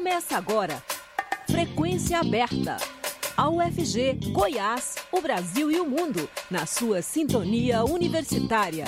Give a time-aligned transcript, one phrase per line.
[0.00, 0.82] Começa agora.
[1.46, 2.78] Frequência aberta.
[3.36, 8.86] A UFG, Goiás, o Brasil e o mundo, na sua sintonia universitária.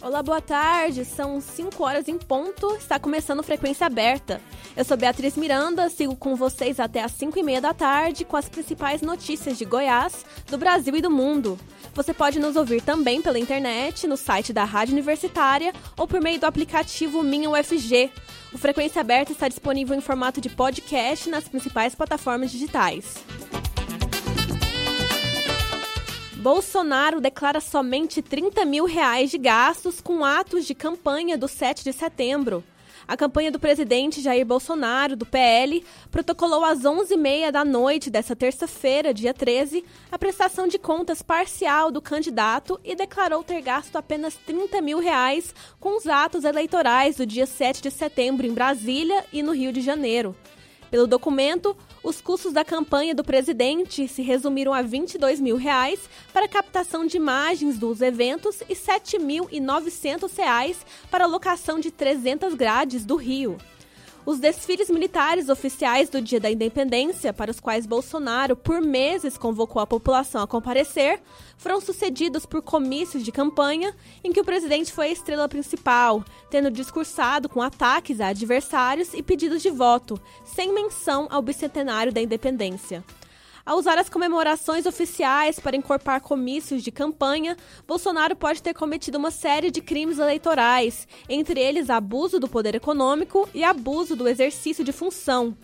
[0.00, 1.04] Olá, boa tarde.
[1.04, 2.76] São 5 horas em ponto.
[2.76, 4.40] Está começando Frequência Aberta.
[4.78, 8.36] Eu sou Beatriz Miranda, sigo com vocês até às 5 e meia da tarde com
[8.36, 11.58] as principais notícias de Goiás, do Brasil e do mundo.
[11.94, 16.38] Você pode nos ouvir também pela internet, no site da Rádio Universitária ou por meio
[16.38, 18.12] do aplicativo Minha UFG.
[18.52, 23.16] O Frequência Aberta está disponível em formato de podcast nas principais plataformas digitais.
[26.34, 31.92] Bolsonaro declara somente 30 mil reais de gastos com atos de campanha do 7 de
[31.92, 32.62] setembro.
[33.08, 39.14] A campanha do presidente Jair Bolsonaro, do PL, protocolou às 11h30 da noite desta terça-feira,
[39.14, 44.82] dia 13, a prestação de contas parcial do candidato e declarou ter gasto apenas 30
[44.82, 49.52] mil reais com os atos eleitorais do dia 7 de setembro em Brasília e no
[49.52, 50.36] Rio de Janeiro.
[50.90, 56.48] Pelo documento, os custos da campanha do presidente se resumiram a 22 mil reais para
[56.48, 60.76] captação de imagens dos eventos e R$ 7.900
[61.10, 63.58] para a locação de 300 grades do Rio.
[64.28, 69.80] Os desfiles militares oficiais do Dia da Independência, para os quais Bolsonaro por meses convocou
[69.80, 71.18] a população a comparecer,
[71.56, 76.70] foram sucedidos por comícios de campanha em que o presidente foi a estrela principal, tendo
[76.70, 83.02] discursado com ataques a adversários e pedidos de voto, sem menção ao bicentenário da independência.
[83.68, 87.54] Ao usar as comemorações oficiais para encorpar comícios de campanha,
[87.86, 93.46] Bolsonaro pode ter cometido uma série de crimes eleitorais, entre eles abuso do poder econômico
[93.52, 95.54] e abuso do exercício de função.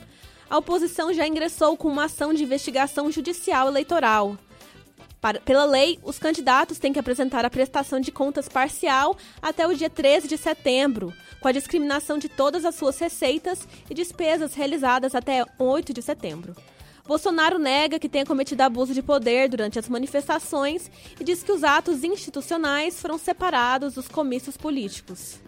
[0.50, 4.36] A oposição já ingressou com uma ação de investigação judicial eleitoral.
[5.18, 9.74] Para, pela lei, os candidatos têm que apresentar a prestação de contas parcial até o
[9.74, 11.10] dia 13 de setembro,
[11.40, 16.54] com a discriminação de todas as suas receitas e despesas realizadas até 8 de setembro.
[17.06, 21.62] Bolsonaro nega que tenha cometido abuso de poder durante as manifestações e diz que os
[21.62, 25.38] atos institucionais foram separados dos comícios políticos.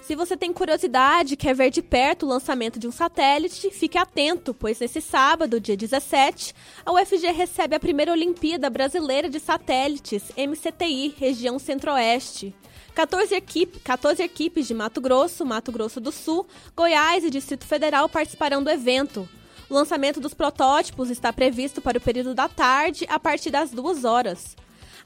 [0.10, 3.96] Se você tem curiosidade e quer ver de perto o lançamento de um satélite, fique
[3.96, 10.32] atento, pois nesse sábado, dia 17, a UFG recebe a primeira Olimpíada Brasileira de Satélites,
[10.36, 12.56] MCTI, região Centro-Oeste.
[12.96, 18.10] 14, equipe, 14 equipes de Mato Grosso, Mato Grosso do Sul, Goiás e Distrito Federal
[18.10, 19.30] participarão do evento.
[19.70, 24.06] O lançamento dos protótipos está previsto para o período da tarde, a partir das 2
[24.06, 24.58] horas.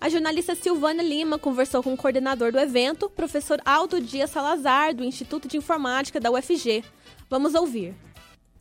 [0.04, 5.02] A jornalista Silvana Lima conversou com o coordenador do evento, professor Aldo Dias Salazar, do
[5.02, 6.84] Instituto de Informática da UFG.
[7.30, 7.96] Vamos ouvir.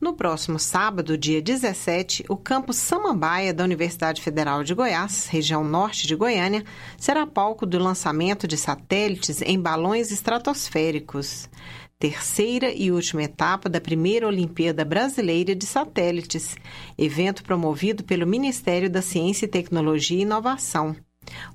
[0.01, 6.07] No próximo sábado, dia 17, o campus Samambaia da Universidade Federal de Goiás, região norte
[6.07, 6.63] de Goiânia,
[6.97, 11.51] será palco do lançamento de satélites em balões estratosféricos.
[11.99, 16.55] Terceira e última etapa da primeira Olimpíada Brasileira de Satélites,
[16.97, 20.95] evento promovido pelo Ministério da Ciência e Tecnologia e Inovação.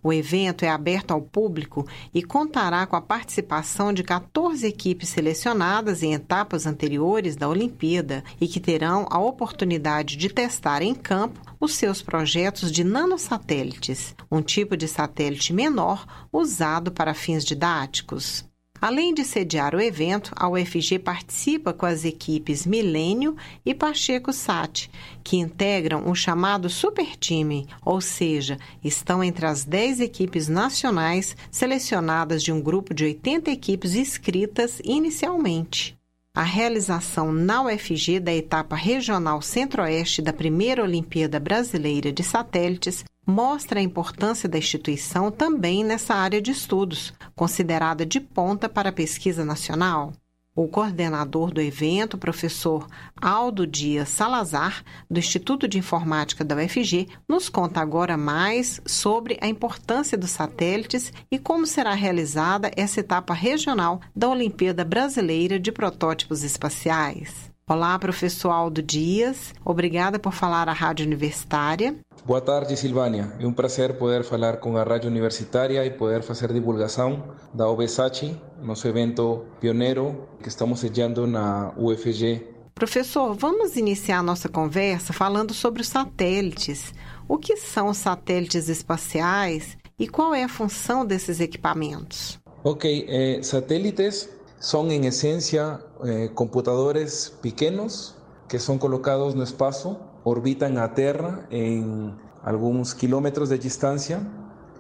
[0.02, 6.04] O evento é aberto ao público e contará com a participação de 14 equipes selecionadas
[6.04, 11.74] em etapas anteriores da Olimpíada e que terão a oportunidade de testar em campo os
[11.74, 18.47] seus projetos de nanosatélites, um tipo de satélite menor usado para fins didáticos.
[18.80, 24.90] Além de sediar o evento, a UFG participa com as equipes Milênio e Pacheco Sat,
[25.24, 32.44] que integram o chamado Super Time, ou seja, estão entre as 10 equipes nacionais selecionadas
[32.44, 35.98] de um grupo de 80 equipes inscritas inicialmente.
[36.36, 43.82] A realização na UFG da etapa regional Centro-Oeste da primeira Olimpíada Brasileira de Satélites mostra
[43.82, 49.44] a importância da instituição também nessa área de estudos, considerada de ponta para a pesquisa
[49.44, 50.14] nacional.
[50.56, 52.88] O coordenador do evento, professor
[53.22, 59.48] Aldo Dias Salazar, do Instituto de Informática da UFG, nos conta agora mais sobre a
[59.48, 66.42] importância dos satélites e como será realizada essa etapa regional da Olimpíada Brasileira de Protótipos
[66.42, 67.56] Espaciais.
[67.70, 69.54] Olá, professor Aldo Dias.
[69.66, 71.98] Obrigada por falar à Rádio Universitária.
[72.26, 73.34] Boa tarde, Silvânia.
[73.38, 78.34] É um prazer poder falar com a Rádio Universitária e poder fazer divulgação da OBSACH,
[78.64, 82.48] nosso evento pioneiro que estamos sediando na UFG.
[82.74, 86.94] Professor, vamos iniciar nossa conversa falando sobre os satélites.
[87.28, 92.40] O que são satélites espaciais e qual é a função desses equipamentos?
[92.64, 98.16] Ok, eh, satélites são em essência eh, computadores pequenos
[98.48, 102.14] que são colocados no espaço, orbitam a Terra em
[102.44, 104.22] alguns quilômetros de distância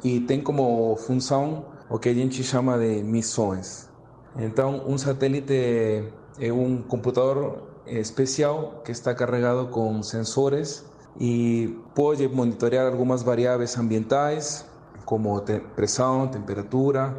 [0.04, 3.90] e tem como função o que a gente chama de missões.
[4.38, 10.86] Então, um satélite é um computador especial que está carregado com sensores
[11.20, 14.66] e pode monitorear algumas variáveis ambientais,
[15.06, 17.16] como te pressão, temperatura,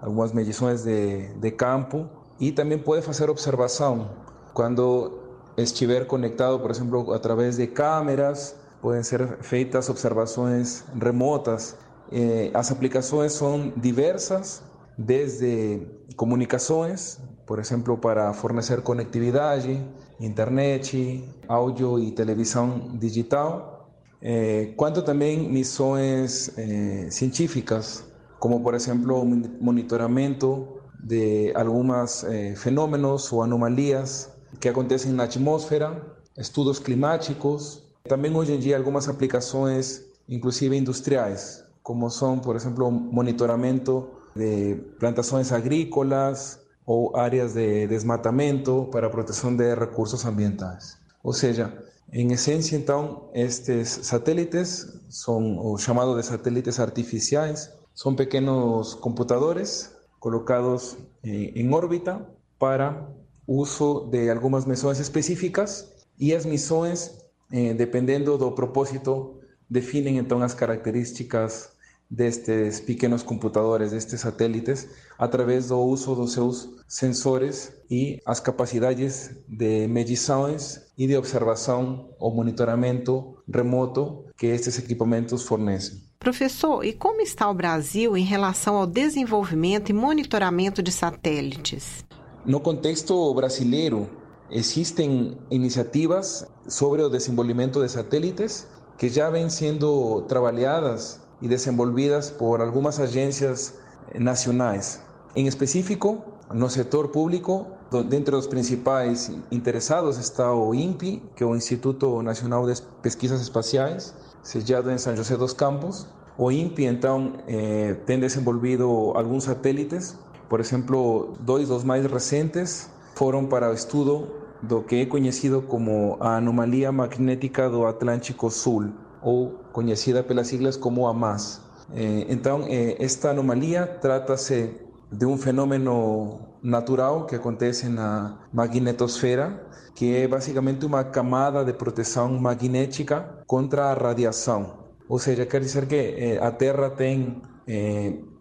[0.00, 2.08] algumas medições de, de campo
[2.38, 4.10] e também pode fazer observação
[4.54, 5.18] quando
[5.56, 11.76] estiver conectado, por exemplo, através de câmeras, podem ser feitas observações remotas.
[12.10, 14.62] Eh, as aplicações são diversas,
[14.96, 15.86] desde
[16.16, 19.82] comunicações, por exemplo, para fornecer conectividade,
[20.18, 23.90] internet, áudio e televisão digital,
[24.22, 28.04] eh, quanto também missões eh, científicas,
[28.40, 29.24] como por exemplo
[29.60, 36.02] monitoramento de alguns eh, fenômenos ou anomalias que acontecem na atmosfera,
[36.36, 44.08] estudos climáticos, também hoje em dia algumas aplicações, inclusive industriais, como são, por exemplo, monitoramento
[44.34, 50.98] de plantações agrícolas ou áreas de desmatamento para proteção de recursos ambientais.
[51.22, 51.72] Ou seja,
[52.12, 57.70] em essência, então, estes satélites são o chamado de satélites artificiais,
[58.00, 62.26] são pequenos computadores colocados em órbita
[62.58, 63.06] para
[63.46, 65.86] uso de algumas missões específicas.
[66.18, 67.18] E as missões,
[67.52, 69.38] eh, dependendo do propósito,
[69.68, 71.72] definem então as características
[72.10, 79.86] destes pequenos computadores, destes satélites, através do uso dos seus sensores e as capacidades de
[79.86, 86.00] medições e de observação ou monitoramento remoto que estes equipamentos fornecem.
[86.18, 92.04] Professor, e como está o Brasil em relação ao desenvolvimento e monitoramento de satélites?
[92.44, 94.10] No contexto brasileiro,
[94.50, 98.66] existem iniciativas sobre o desenvolvimento de satélites
[98.98, 103.74] que já vêm sendo trabalhadas e desenvolvidas por algumas agências
[104.14, 105.00] nacionais.
[105.34, 106.22] Em específico,
[106.52, 107.66] no setor público,
[108.08, 114.14] dentre os principais interessados está o INPI, que é o Instituto Nacional de Pesquisas Espaciais,
[114.42, 116.06] sediado em São José dos Campos.
[116.36, 120.16] O INPI, então, eh, tem desenvolvido alguns satélites
[120.50, 124.26] por exemplo, dois dos mais recentes foram para o estudo
[124.60, 128.90] do que é conhecido como a anomalia magnética do Atlântico Sul,
[129.22, 131.60] ou conhecida pelas siglas como AMAS.
[131.94, 134.70] Eh, então, eh, esta anomalia trata-se
[135.10, 142.38] de um fenômeno natural que acontece na magnetosfera, que é basicamente uma camada de proteção
[142.38, 144.78] magnética contra a radiação.
[145.08, 147.42] Ou seja, quer dizer que eh, a Terra tem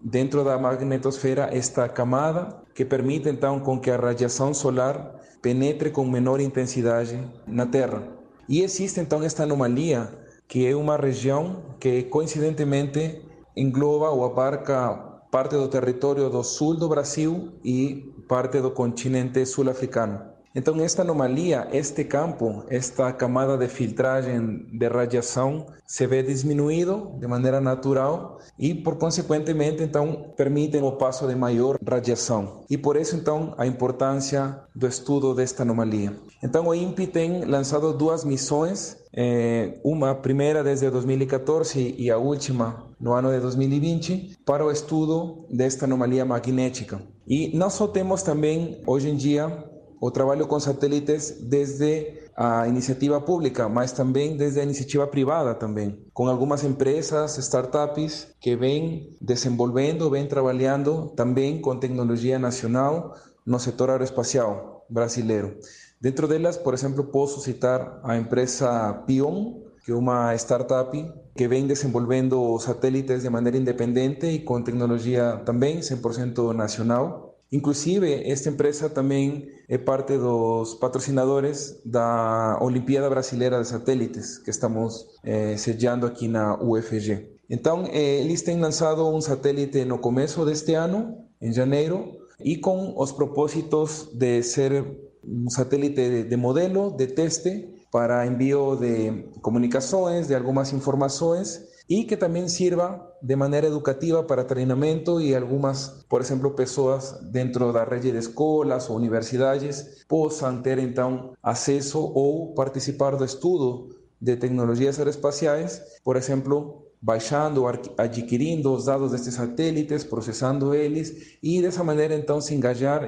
[0.02, 6.04] dentro da magnetosfera esta camada que permite então com que a radiação solar penetre com
[6.06, 8.02] menor intensidade na Terra.
[8.48, 10.10] E existe então esta anomalia,
[10.50, 13.22] que é uma região que coincidentemente
[13.56, 20.20] engloba ou abarca parte do território do sul do Brasil e parte do continente sul-africano.
[20.56, 27.28] Então, esta anomalia, este campo, esta camada de filtragem de radiação se vê diminuído de
[27.28, 32.66] maneira natural e, por consequentemente, então permite o passo de maior radiação.
[32.68, 36.12] E por isso, então, a importância do estudo desta anomalia.
[36.42, 42.88] Então, o INPE tem lançado duas missões, eh, uma primeira desde 2014 e a última
[43.00, 47.02] no ano de 2020, para o estudo desta anomalia magnética.
[47.28, 49.66] E nós só temos também, hoje em dia,
[50.02, 56.06] o trabalho com satélites desde a iniciativa pública, mas também desde a iniciativa privada também,
[56.14, 63.14] com algumas empresas, startups que vêm desenvolvendo, vêm trabalhando também com tecnologia nacional
[63.46, 65.58] no setor aeroespacial brasileiro.
[66.02, 70.92] Dentro delas, por exemplo, posso citar a empresa Pion, que é uma startup
[71.36, 77.36] que vem desenvolvendo satélites de maneira independente e com tecnologia também 100% nacional.
[77.52, 85.06] Inclusive, esta empresa também é parte dos patrocinadores da Olimpíada Brasileira de Satélites, que estamos
[85.24, 87.28] eh, sediando aqui na UFG.
[87.50, 92.94] Então, eh, eles têm lançado um satélite no começo deste ano, em janeiro, e com
[92.96, 100.28] os propósitos de ser um satélite de, de modelo, de teste, para envio de comunicações,
[100.28, 106.22] de algumas informações e que também sirva de maneira educativa para treinamento e algumas, por
[106.22, 113.16] exemplo, pessoas dentro da rede de escolas ou universidades possam ter então acesso ou participar
[113.16, 113.90] do estudo
[114.22, 117.66] de tecnologias aeroespaciais, por exemplo, baixando
[117.98, 123.08] adquirindo os dados destes satélites, processando eles e dessa maneira então se engajar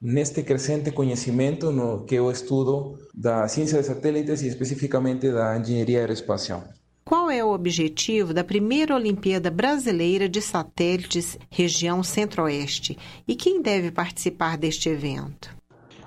[0.00, 5.58] neste crescente conhecimento no que é o estudo da ciência de satélites e especificamente da
[5.58, 6.64] engenharia aeroespacial.
[7.04, 12.96] Qual é o objetivo da primeira Olimpíada Brasileira de Satélites Região Centro-Oeste
[13.26, 15.50] e quem deve participar deste evento?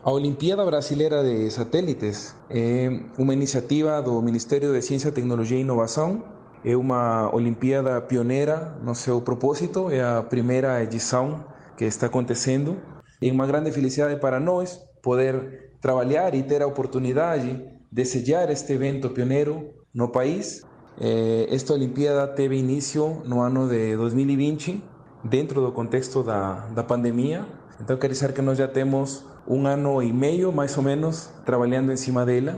[0.03, 6.23] A Olimpíada Brasileira de Satélites é uma iniciativa do Ministério de Ciência, Tecnologia e Inovação.
[6.65, 11.45] É uma Olimpíada pioneira no seu propósito, é a primeira edição
[11.77, 12.77] que está acontecendo.
[13.21, 18.73] É uma grande felicidade para nós poder trabalhar e ter a oportunidade de sediar este
[18.73, 20.65] evento pioneiro no país
[20.99, 24.81] eh, esta Olimpíada teve início no ano de 2020,
[25.23, 27.45] dentro do contexto da, da pandemia.
[27.81, 31.91] Então, quer dizer que nós já temos um ano e meio, mais ou menos, trabalhando
[31.91, 32.55] em cima dela.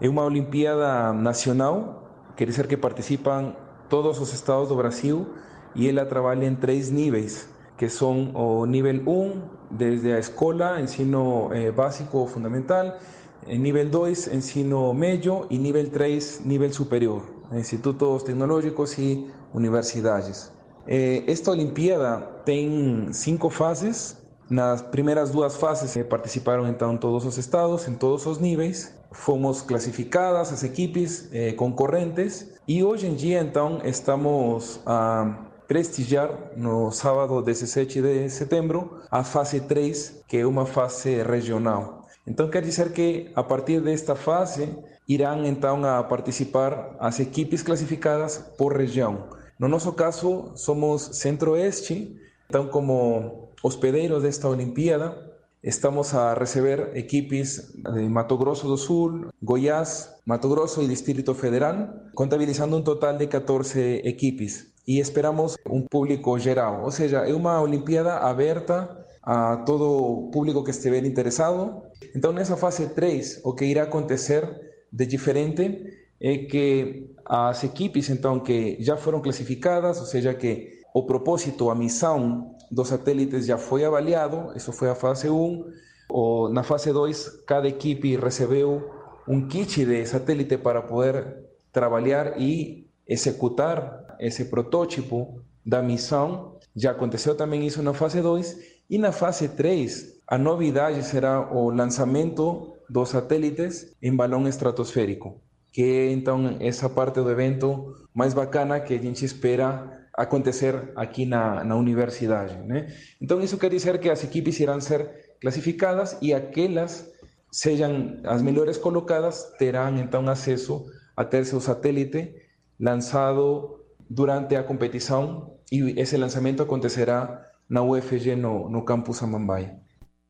[0.00, 2.03] É uma Olimpíada nacional,
[2.36, 3.54] quer dizer que participam
[3.88, 5.26] todos os estados do Brasil
[5.74, 11.50] e ela trabalha em três níveis, que são o nível 1, desde a escola, ensino
[11.52, 12.98] eh, básico ou fundamental,
[13.46, 20.50] nível 2, ensino médio e nível 3, nível superior institutos tecnológicos e universidades.
[20.86, 24.16] Eh, esta Olimpíada tem cinco fases.
[24.48, 28.94] Nas primeiras duas fases participaram então todos os estados, em todos os níveis.
[29.10, 36.90] Fomos classificadas as equipes eh, concorrentes e hoje em dia então estamos a prestigiar no
[36.90, 42.06] sábado 17 de setembro a fase 3, que é uma fase regional.
[42.26, 44.68] Então quer dizer que a partir desta fase
[45.08, 49.28] irão então a participar as equipes classificadas por região.
[49.58, 52.14] No nosso caso, somos Centro-Oeste,
[52.48, 55.16] então como hospedeiros desta Olimpíada,
[55.62, 61.88] estamos a receber equipes de Mato Grosso do Sul, Goiás, Mato Grosso e Distrito Federal,
[62.14, 64.66] contabilizando um total de 14 equipes.
[64.86, 69.84] E esperamos um público geral, ou seja, é uma Olimpíada aberta a todo
[70.26, 71.84] o público que estiver interessado.
[72.14, 74.44] Então, nessa fase 3, o que irá acontecer
[74.92, 75.86] de diferente
[76.20, 81.74] é que as equipes então que já foram classificadas, ou seja que o propósito, a
[81.74, 85.64] missão dos satélites já foi avaliado, isso foi a fase 1.
[86.08, 88.90] Ou, na fase 2, cada equipe recebeu
[89.26, 96.58] um kit de satélite para poder trabalhar e executar esse protótipo da missão.
[96.76, 98.58] Já aconteceu também isso na fase 2.
[98.90, 105.40] E na fase 3, a novidade será o lançamento dos satélites em balão estratosférico,
[105.72, 111.26] que é então essa parte do evento mais bacana que a gente espera acontecer aqui
[111.26, 112.56] na, na universidade.
[112.66, 112.86] Né?
[113.20, 117.12] Então isso quer dizer que as equipes irão ser classificadas e aquelas
[117.50, 120.84] sejam as melhores colocadas terão então acesso
[121.16, 122.34] a ter seu satélite
[122.80, 123.80] lançado
[124.10, 129.80] durante a competição e esse lançamento acontecerá na UFG no, no campus Samambaia.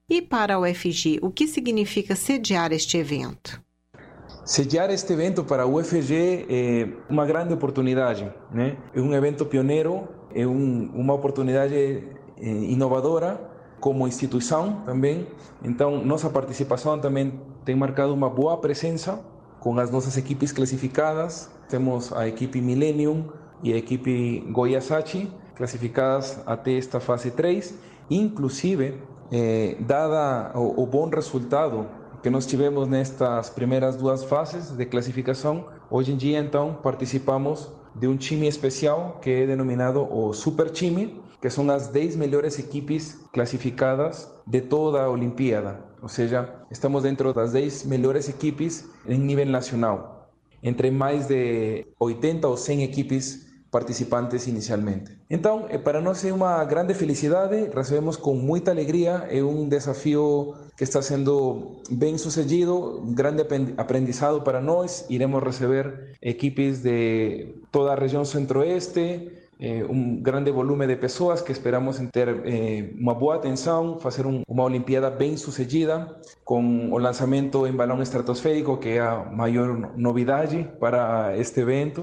[0.08, 3.63] E para a UFG, o que significa sediar este evento?
[4.44, 8.76] Sediar este evento para a UFG é uma grande oportunidade, né?
[8.94, 13.40] É um evento pioneiro, é um, uma oportunidade é, inovadora
[13.80, 15.26] como instituição também.
[15.62, 19.20] Então, nossa participação também tem marcado uma boa presença
[19.60, 21.50] com as nossas equipes classificadas.
[21.68, 23.28] Temos a equipe Millennium
[23.62, 27.74] e a equipe Goiasachi classificadas até esta fase 3.
[28.10, 29.00] Inclusive,
[29.32, 31.86] eh, dada o, o bom resultado
[32.24, 38.08] que nós tivemos nestas primeiras duas fases de classificação, hoje em dia então participamos de
[38.08, 43.20] um time especial que é denominado o Super Time, que são as 10 melhores equipes
[43.30, 45.78] classificadas de toda a Olimpíada.
[46.00, 50.30] Ou seja, estamos dentro das 10 melhores equipes em nível nacional,
[50.62, 53.43] entre mais de 80 ou 100 equipes
[53.74, 55.10] participantes inicialmente.
[55.28, 60.54] Então, eh, para nós é uma grande felicidade, recebemos com muita alegria, é um desafio
[60.78, 63.42] que está sendo bem sucedido, um grande
[63.76, 65.04] aprendizado para nós.
[65.10, 66.98] Iremos receber equipes de
[67.72, 69.04] toda a região centro-oeste,
[69.58, 74.42] eh, um grande volume de pessoas que esperamos ter eh, uma boa atenção, fazer um,
[74.46, 75.94] uma Olimpíada bem sucedida,
[76.44, 82.00] com o lançamento em balão estratosférico, que é a maior novidade para este evento.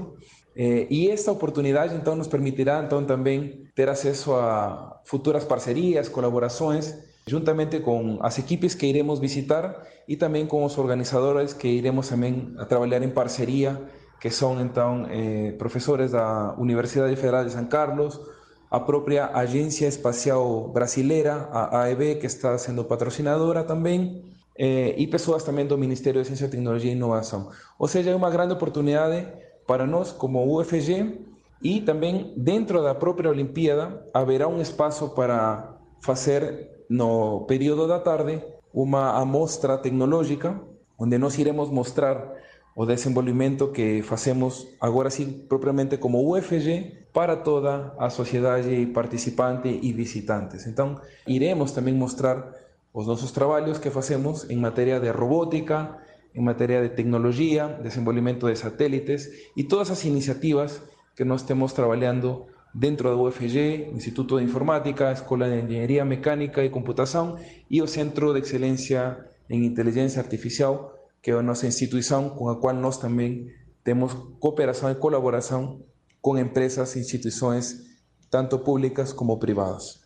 [0.54, 6.94] Eh, e esta oportunidade então nos permitirá então também ter acesso a futuras parcerias, colaborações,
[7.26, 12.54] juntamente com as equipes que iremos visitar e também com os organizadores que iremos também
[12.58, 13.80] a trabalhar em parceria,
[14.20, 18.20] que são então eh, professores da Universidade Federal de São Carlos,
[18.70, 24.22] a própria Agência Espacial Brasileira, a AEB, que está sendo patrocinadora também,
[24.58, 27.50] eh, e pessoas também do Ministério de Ciência, Tecnologia e Inovação.
[27.78, 29.26] Ou seja, é uma grande oportunidade
[29.66, 31.20] para nós, como UFG,
[31.62, 38.42] e também dentro da própria Olimpíada haverá um espaço para fazer no período da tarde
[38.74, 40.60] uma amostra tecnológica,
[40.98, 42.34] onde nós iremos mostrar
[42.74, 49.92] o desenvolvimento que fazemos agora sim propriamente como UFG para toda a sociedade participante e
[49.92, 50.66] visitantes.
[50.66, 52.54] Então, iremos também mostrar
[52.92, 55.98] os nossos trabalhos que fazemos em matéria de robótica,
[56.34, 60.80] em matéria de tecnologia, desenvolvimento de satélites e todas as iniciativas
[61.14, 66.70] que nós temos trabalhando dentro da UFG, Instituto de Informática, Escola de Engenharia Mecânica e
[66.70, 67.36] Computação
[67.70, 72.56] e o Centro de Excelência em Inteligência Artificial, que é a nossa instituição com a
[72.56, 73.50] qual nós também
[73.84, 75.82] temos cooperação e colaboração
[76.20, 77.84] com empresas e instituições,
[78.30, 80.01] tanto públicas como privadas.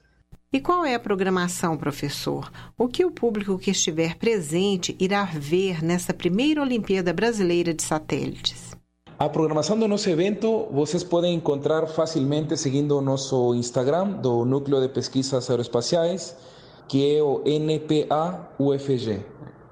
[0.56, 2.50] E qual é a programação, professor?
[2.78, 8.74] O que o público que estiver presente irá ver nessa primeira Olimpíada Brasileira de Satélites?
[9.18, 14.80] A programação do nosso evento vocês podem encontrar facilmente seguindo o nosso Instagram do Núcleo
[14.80, 16.34] de Pesquisas Aeroespaciais,
[16.88, 19.26] que é o NPA UFG.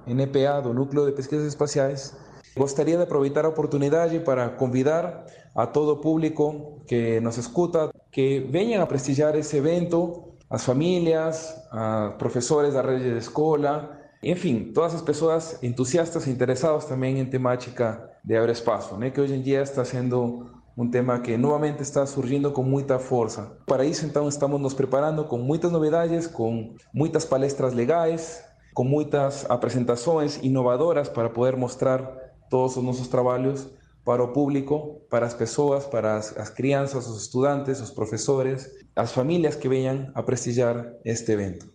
[0.07, 2.14] NPA do Núcleo de Pesquisas Espaciais.
[2.55, 5.25] Gostaria de aproveitar a oportunidade para convidar
[5.55, 11.52] a todo o público que nos escuta que venham a prestigiar esse evento, as famílias,
[11.73, 17.25] a professores da rede de escola, enfim, todas as pessoas entusiastas e interessadas também em
[17.25, 20.46] temática de aeroespaço, né, que hoje em dia está sendo
[20.78, 23.58] um tema que novamente está surgindo com muita força.
[23.66, 28.40] Para isso, então, estamos nos preparando com muitas novidades, com muitas palestras legais,
[28.73, 32.00] com muitas apresentações inovadoras para poder mostrar
[32.49, 33.68] todos os nossos trabalhos
[34.04, 39.13] para o público, para as pessoas, para as, as crianças, os estudantes, os professores, as
[39.13, 41.75] famílias que venham a prestigiar este evento.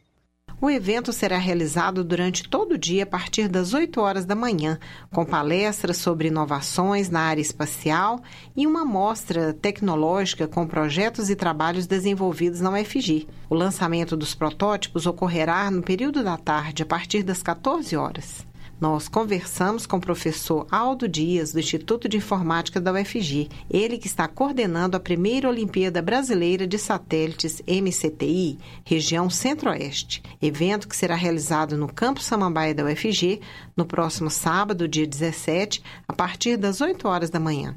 [0.61, 4.77] O evento será realizado durante todo o dia a partir das 8 horas da manhã,
[5.09, 8.19] com palestras sobre inovações na área espacial
[8.57, 13.25] e uma mostra tecnológica com projetos e trabalhos desenvolvidos na UFG.
[13.49, 18.48] O lançamento dos protótipos ocorrerá no período da tarde, a partir das 14 horas.
[18.79, 24.07] Nós conversamos com o professor Aldo Dias, do Instituto de Informática da UFG, ele que
[24.07, 31.75] está coordenando a primeira Olimpíada Brasileira de Satélites MCTI, região Centro-Oeste, evento que será realizado
[31.75, 33.41] no Campo Samambaia da UFG
[33.75, 37.75] no próximo sábado, dia 17, a partir das 8 horas da manhã.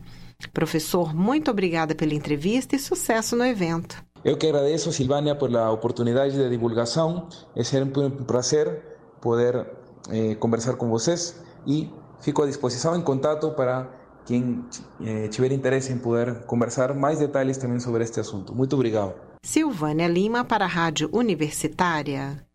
[0.55, 3.97] Professor, muito obrigada pela entrevista e sucesso no evento.
[4.25, 7.27] Eu que agradeço, Silvânia, pela oportunidade de divulgação.
[7.57, 8.83] É sempre um prazer
[9.21, 13.89] poder eh, conversar com vocês e fico à disposição em contato para
[14.25, 14.65] quem
[15.05, 18.55] eh, tiver interesse em poder conversar mais detalhes também sobre este assunto.
[18.55, 19.15] Muito obrigado.
[19.43, 22.47] Silvânia Lima para a Rádio Universitária.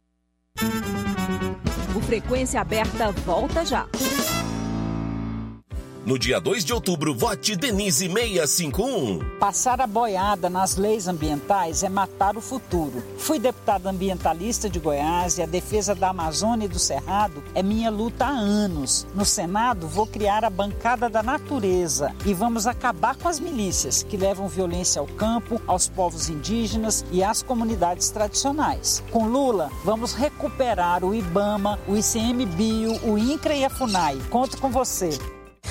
[1.95, 3.87] O Frequência Aberta volta já.
[6.07, 9.19] No dia 2 de outubro, vote Denise 651.
[9.39, 13.03] Passar a boiada nas leis ambientais é matar o futuro.
[13.17, 17.91] Fui deputada ambientalista de Goiás e a defesa da Amazônia e do Cerrado é minha
[17.91, 19.05] luta há anos.
[19.13, 24.15] No Senado, vou criar a bancada da natureza e vamos acabar com as milícias que
[24.15, 29.03] levam violência ao campo, aos povos indígenas e às comunidades tradicionais.
[29.11, 34.17] Com Lula, vamos recuperar o IBAMA, o ICMBio, o INCRA e a FUNAI.
[34.29, 35.09] Conto com você.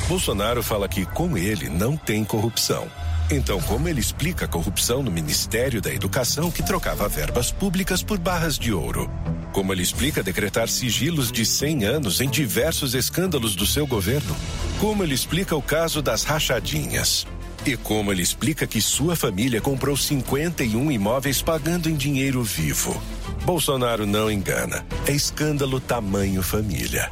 [0.09, 2.89] Bolsonaro fala que com ele não tem corrupção.
[3.29, 8.17] Então, como ele explica a corrupção no Ministério da Educação que trocava verbas públicas por
[8.17, 9.11] barras de ouro?
[9.53, 14.37] Como ele explica decretar sigilos de 100 anos em diversos escândalos do seu governo?
[14.79, 17.27] Como ele explica o caso das rachadinhas?
[17.67, 23.03] E como ele explica que sua família comprou 51 imóveis pagando em dinheiro vivo?
[23.45, 24.87] Bolsonaro não engana.
[25.05, 27.11] É escândalo tamanho família.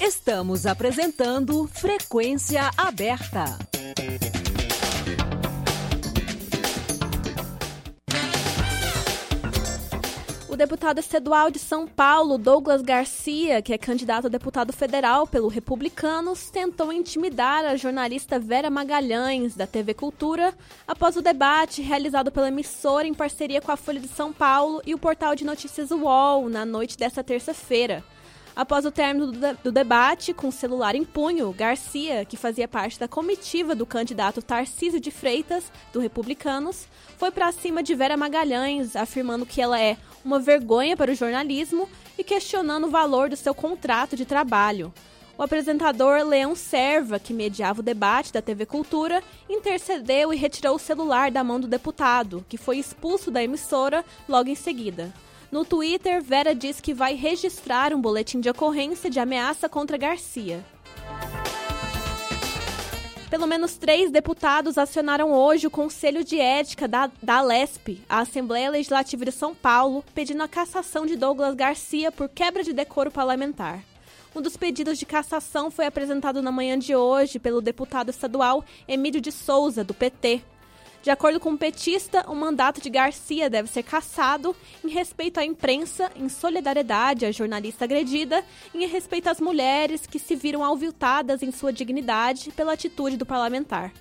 [0.00, 3.56] Estamos apresentando Frequência Aberta.
[10.62, 16.50] Deputado estadual de São Paulo, Douglas Garcia, que é candidato a deputado federal pelo Republicanos,
[16.50, 20.54] tentou intimidar a jornalista Vera Magalhães, da TV Cultura,
[20.86, 24.94] após o debate realizado pela emissora em parceria com a Folha de São Paulo e
[24.94, 28.04] o portal de notícias UOL na noite desta terça-feira.
[28.54, 32.68] Após o término do, de do, debate, com o celular em punho, Garcia, que fazia
[32.68, 36.86] parte da comitiva do candidato Tarcísio de Freitas, do Republicanos,
[37.16, 41.88] foi para cima de Vera Magalhães, afirmando que ela é uma vergonha para o jornalismo
[42.18, 44.92] e questionando o valor do seu contrato de trabalho.
[45.38, 50.78] O apresentador Leão Serva, que mediava o debate da TV Cultura, intercedeu e retirou o
[50.78, 55.10] celular da mão do deputado, que foi expulso da emissora logo em seguida.
[55.52, 60.64] No Twitter, Vera diz que vai registrar um boletim de ocorrência de ameaça contra Garcia.
[63.28, 68.70] Pelo menos três deputados acionaram hoje o Conselho de Ética da, da Alesp, a Assembleia
[68.70, 73.84] Legislativa de São Paulo, pedindo a cassação de Douglas Garcia por quebra de decoro parlamentar.
[74.34, 79.20] Um dos pedidos de cassação foi apresentado na manhã de hoje pelo deputado estadual Emílio
[79.20, 80.42] de Souza, do PT.
[81.02, 85.44] De acordo com o petista, o mandato de Garcia deve ser cassado em respeito à
[85.44, 91.42] imprensa, em solidariedade à jornalista agredida e em respeito às mulheres que se viram alviltadas
[91.42, 93.92] em sua dignidade pela atitude do parlamentar.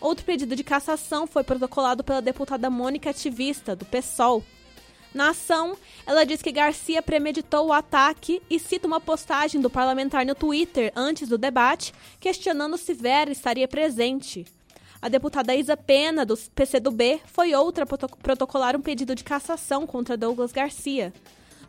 [0.00, 4.42] Outro pedido de cassação foi protocolado pela deputada Mônica Ativista, do PSOL.
[5.14, 10.26] Na ação, ela diz que Garcia premeditou o ataque e cita uma postagem do parlamentar
[10.26, 14.46] no Twitter antes do debate, questionando se Vera estaria presente.
[15.02, 20.14] A deputada Isa Pena, do PCdoB, foi outra a protocolar um pedido de cassação contra
[20.14, 21.10] Douglas Garcia.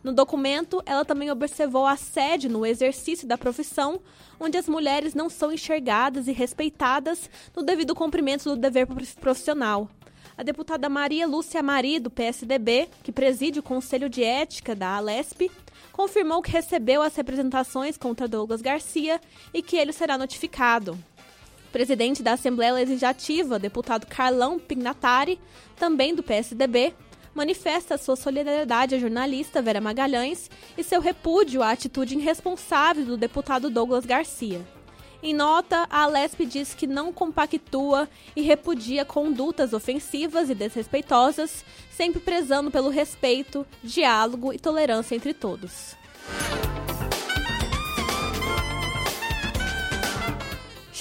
[0.04, 4.02] No documento, ela também observou assédio no exercício da profissão,
[4.38, 8.86] onde as mulheres não são enxergadas e respeitadas no devido cumprimento do dever
[9.18, 9.88] profissional.
[10.36, 15.50] A deputada Maria Lúcia Mari, do PSDB, que preside o Conselho de Ética da Alesp,
[15.90, 19.18] confirmou que recebeu as representações contra Douglas Garcia
[19.54, 20.98] e que ele será notificado
[21.72, 25.40] presidente da Assembleia Legislativa, deputado Carlão Pignatari,
[25.76, 26.94] também do PSDB,
[27.34, 33.70] manifesta sua solidariedade à jornalista Vera Magalhães e seu repúdio à atitude irresponsável do deputado
[33.70, 34.60] Douglas Garcia.
[35.22, 42.20] Em nota, a Alesp diz que não compactua e repudia condutas ofensivas e desrespeitosas, sempre
[42.20, 45.96] prezando pelo respeito, diálogo e tolerância entre todos.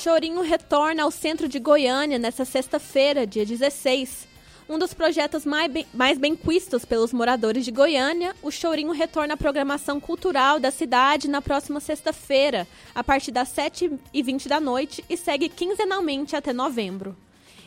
[0.01, 4.27] Chorinho retorna ao centro de Goiânia nesta sexta-feira, dia 16.
[4.67, 9.35] Um dos projetos mais bem, mais bem quistos pelos moradores de Goiânia, o Chorinho retorna
[9.35, 15.15] à programação cultural da cidade na próxima sexta-feira, a partir das 7h20 da noite e
[15.15, 17.15] segue quinzenalmente até novembro.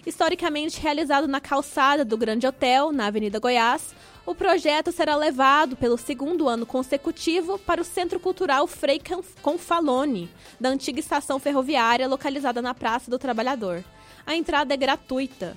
[0.07, 3.95] Historicamente realizado na calçada do Grande Hotel, na Avenida Goiás,
[4.27, 9.01] o projeto será levado pelo segundo ano consecutivo para o Centro Cultural Frei
[9.41, 13.83] Confalone, da antiga estação ferroviária localizada na Praça do Trabalhador.
[14.27, 15.57] A entrada é gratuita.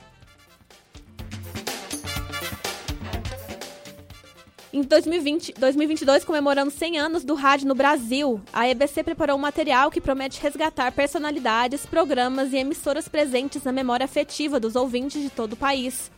[4.73, 9.89] Em 2020, 2022, comemorando 100 anos do rádio no Brasil, a EBC preparou um material
[9.89, 15.53] que promete resgatar personalidades, programas e emissoras presentes na memória afetiva dos ouvintes de todo
[15.53, 16.11] o país.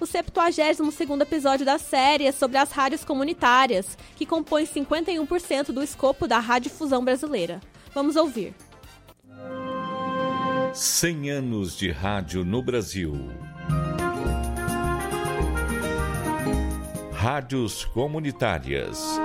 [0.00, 6.28] O 72º episódio da série é sobre as rádios comunitárias, que compõem 51% do escopo
[6.28, 7.60] da radiodifusão brasileira.
[7.92, 8.54] Vamos ouvir.
[10.72, 13.14] 100 anos de rádio no Brasil.
[17.28, 19.18] Rádios Comunitárias.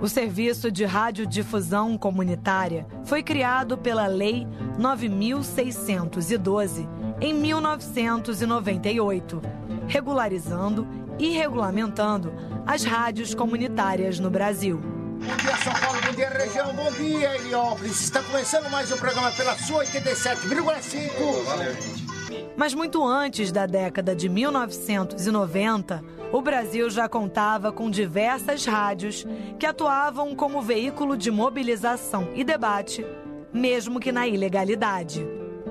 [0.00, 4.46] O Serviço de Radiodifusão Comunitária foi criado pela Lei
[4.78, 6.88] 9612
[7.20, 9.42] em 1998,
[9.88, 10.86] regularizando
[11.18, 12.32] e regulamentando
[12.64, 14.78] as rádios comunitárias no Brasil.
[14.78, 15.98] Bom dia, São Paulo.
[16.06, 16.72] Bom dia, região.
[16.72, 18.02] Bom dia, Heliópolis.
[18.02, 21.44] Está começando mais um programa pela sua 87,5.
[21.44, 22.07] Valeu, gente.
[22.56, 29.26] Mas muito antes da década de 1990, o Brasil já contava com diversas rádios
[29.58, 33.06] que atuavam como veículo de mobilização e debate,
[33.52, 35.26] mesmo que na ilegalidade.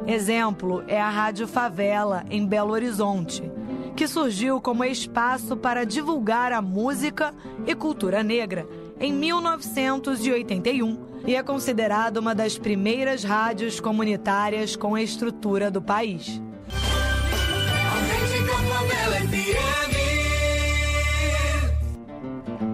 [0.05, 3.51] Exemplo é a Rádio Favela, em Belo Horizonte,
[3.95, 7.33] que surgiu como espaço para divulgar a música
[7.65, 8.67] e cultura negra
[8.99, 16.41] em 1981 e é considerada uma das primeiras rádios comunitárias com a estrutura do país.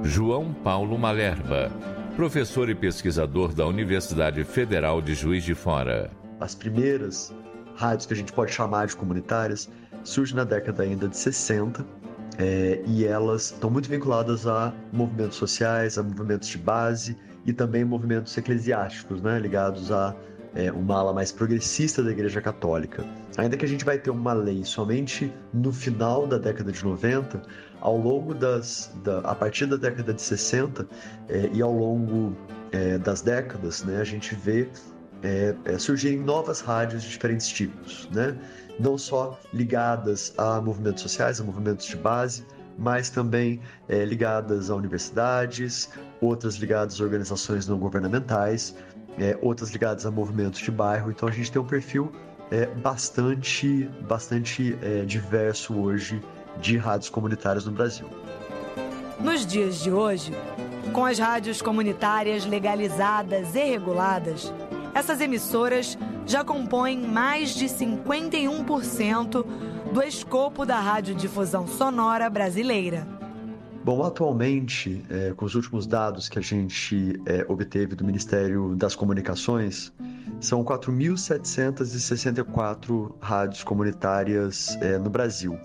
[0.04, 1.72] João Paulo Malerba,
[2.16, 6.12] professor e pesquisador da Universidade Federal de Juiz de Fora.
[6.40, 7.34] As primeiras
[7.76, 9.70] rádios que a gente pode chamar de comunitárias
[10.04, 11.86] surgem na década ainda de 60
[12.38, 17.84] é, e elas estão muito vinculadas a movimentos sociais, a movimentos de base e também
[17.84, 20.16] movimentos eclesiásticos, né, ligados a
[20.56, 23.04] é, uma ala mais progressista da Igreja Católica.
[23.38, 27.42] Ainda que a gente vai ter uma lei somente no final da década de 90,
[27.82, 30.88] ao longo das, da, a partir da década de 60
[31.30, 32.38] é, e ao longo
[32.72, 34.70] é, das décadas, né, a gente vê
[35.24, 38.38] é, é, surgirem novas rádios de diferentes tipos, né?
[38.80, 42.46] não só ligadas a movimentos sociais, a movimentos de base,
[42.78, 45.90] mas também é, ligadas a universidades,
[46.22, 48.76] outras ligadas a organizações não governamentais,
[49.18, 51.12] é, outras ligadas a movimentos de bairro.
[51.12, 52.12] Então a gente tem um perfil
[52.52, 56.22] é bastante, bastante é, diverso hoje
[56.60, 58.08] de rádios comunitárias no Brasil.
[59.20, 60.34] Nos dias de hoje,
[60.92, 64.54] com as rádios comunitárias legalizadas e reguladas,
[64.94, 69.46] essas emissoras já compõem mais de 51%
[69.92, 73.08] do escopo da radiodifusão sonora brasileira.
[73.84, 78.96] Bom, atualmente, é, com os últimos dados que a gente é, obteve do Ministério das
[78.96, 79.92] Comunicações,
[80.44, 85.60] são 4.764 rádios comunitárias é, no Brasil.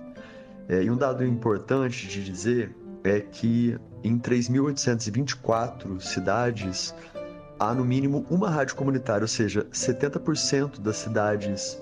[0.68, 6.94] É, e um dado importante de dizer é que em 3.824 cidades
[7.58, 11.76] há no mínimo uma rádio comunitária, ou seja, 70% das cidades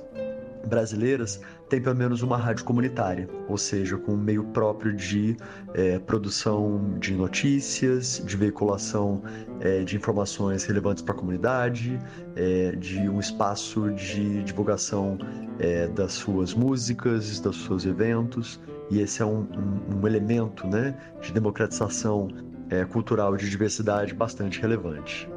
[0.67, 5.37] brasileiras tem pelo menos uma rádio comunitária, ou seja, com um meio próprio de
[5.75, 9.23] é, produção de notícias, de veiculação
[9.61, 11.99] é, de informações relevantes para a comunidade,
[12.37, 15.19] é, de um espaço de divulgação
[15.59, 20.97] é, das suas músicas, dos seus eventos, e esse é um, um, um elemento né,
[21.21, 22.29] de democratização
[22.71, 25.29] é, cultural de diversidade bastante relevante.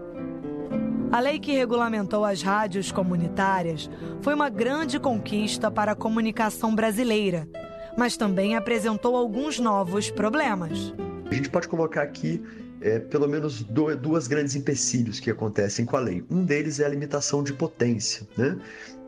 [1.11, 3.89] A lei que regulamentou as rádios comunitárias
[4.21, 7.49] foi uma grande conquista para a comunicação brasileira,
[7.97, 10.93] mas também apresentou alguns novos problemas.
[11.25, 12.43] A gente pode colocar aqui
[12.79, 16.23] é, pelo menos do, duas grandes empecilhos que acontecem com a lei.
[16.29, 18.27] Um deles é a limitação de potência.
[18.37, 18.55] Né?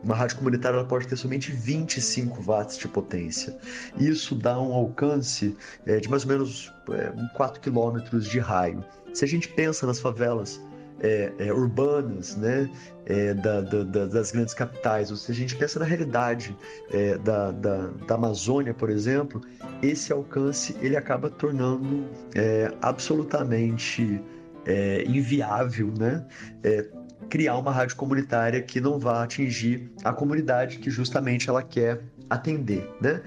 [0.02, 3.56] Uma rádio comunitária pode ter somente 25 watts de potência.
[3.96, 8.84] Isso dá um alcance é, de mais ou menos é, 4 quilômetros de raio.
[9.14, 10.60] Se a gente pensa nas favelas
[11.02, 12.70] é, é, urbanas, né,
[13.06, 15.10] é, da, da, das grandes capitais.
[15.10, 16.56] Ou seja, a gente pensa na realidade
[16.90, 19.40] é, da, da, da, Amazônia, por exemplo,
[19.82, 24.22] esse alcance ele acaba tornando é, absolutamente
[24.64, 26.24] é, inviável, né?
[27.28, 32.90] criar uma rádio comunitária que não vá atingir a comunidade que justamente ela quer atender,
[33.00, 33.22] né?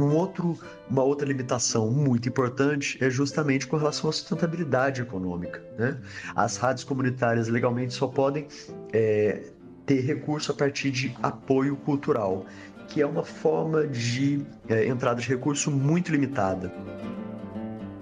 [0.00, 0.58] Um outro,
[0.88, 5.62] uma outra limitação muito importante é justamente com relação à sustentabilidade econômica.
[5.78, 5.98] Né?
[6.34, 8.48] As rádios comunitárias legalmente só podem
[8.92, 9.42] é,
[9.84, 12.46] ter recurso a partir de apoio cultural,
[12.88, 16.72] que é uma forma de é, entrada de recurso muito limitada.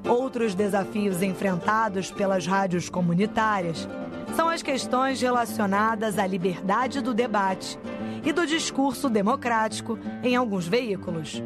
[0.08, 3.88] Outros desafios enfrentados pelas rádios comunitárias
[4.36, 7.78] são as questões relacionadas à liberdade do debate
[8.24, 11.42] e do discurso democrático em alguns veículos.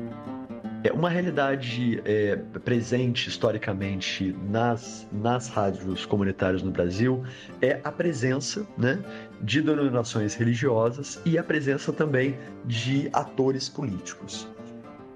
[0.84, 7.22] É uma realidade é, presente historicamente nas, nas rádios comunitárias no Brasil
[7.60, 8.98] é a presença né,
[9.40, 14.48] de denominações religiosas e a presença também de atores políticos.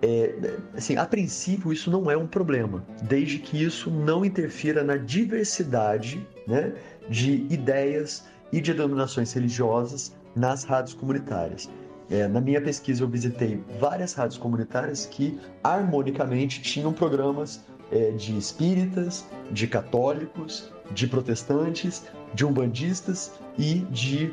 [0.02, 4.96] É, assim, a princípio, isso não é um problema, desde que isso não interfira na
[4.96, 6.74] diversidade né,
[7.08, 11.68] de ideias e de denominações religiosas nas rádios comunitárias.
[12.10, 18.36] É, na minha pesquisa, eu visitei várias rádios comunitárias que harmonicamente tinham programas é, de
[18.36, 24.32] espíritas, de católicos, de protestantes, de umbandistas e de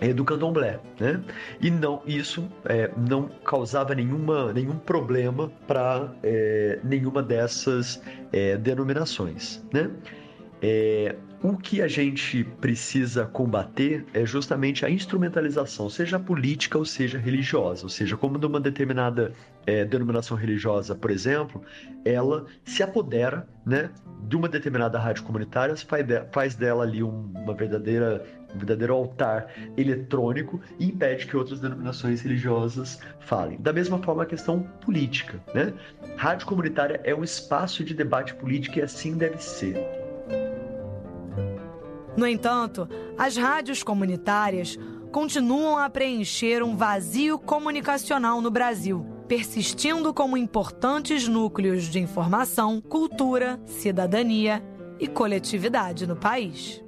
[0.00, 1.22] é, do candomblé, né?
[1.60, 9.62] E não isso é, não causava nenhuma, nenhum problema para é, nenhuma dessas é, denominações,
[9.72, 9.90] né?
[11.42, 17.82] O que a gente precisa combater é justamente a instrumentalização, seja política ou seja religiosa.
[17.82, 19.32] Ou seja, como de uma determinada
[19.66, 21.60] é, denominação religiosa, por exemplo,
[22.04, 23.90] ela se apodera né,
[24.28, 25.74] de uma determinada rádio comunitária,
[26.30, 28.24] faz dela ali uma verdadeira
[28.54, 33.58] um verdadeiro altar eletrônico e impede que outras denominações religiosas falem.
[33.58, 35.40] Da mesma forma, a questão política.
[35.54, 35.72] Né?
[36.16, 40.01] Rádio comunitária é um espaço de debate político e assim deve ser.
[42.16, 44.78] No entanto, as rádios comunitárias
[45.10, 53.60] continuam a preencher um vazio comunicacional no Brasil, persistindo como importantes núcleos de informação, cultura,
[53.66, 54.62] cidadania
[54.98, 56.82] e coletividade no país.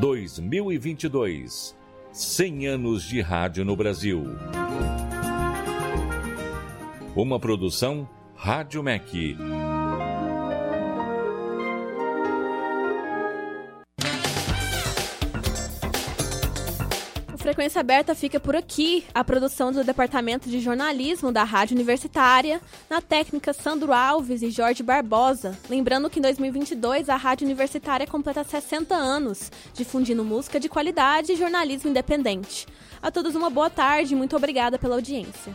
[0.00, 1.76] 2022
[2.12, 4.24] 100 anos de rádio no Brasil.
[7.14, 9.36] Uma produção Rádio MEC.
[17.46, 19.04] Frequência Aberta fica por aqui.
[19.14, 24.82] A produção do Departamento de Jornalismo da Rádio Universitária, na técnica Sandro Alves e Jorge
[24.82, 25.56] Barbosa.
[25.70, 31.36] Lembrando que em 2022 a Rádio Universitária completa 60 anos, difundindo música de qualidade e
[31.36, 32.66] jornalismo independente.
[33.00, 35.54] A todos uma boa tarde e muito obrigada pela audiência.